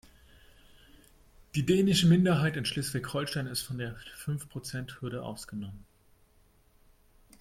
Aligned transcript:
Die 1.53 1.63
dänische 1.63 2.07
Minderheit 2.07 2.57
in 2.57 2.65
Schleswig-Holstein 2.65 3.45
ist 3.45 3.61
von 3.61 3.77
der 3.77 3.95
Fünfprozenthürde 4.15 5.21
ausgenommen. 5.21 5.85